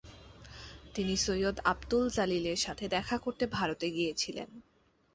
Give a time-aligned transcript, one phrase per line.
[0.95, 4.49] তিনি সৈয়দ আবদুল জালিলের সাথে দেখা করতে ভারতে গিয়েছিলেন।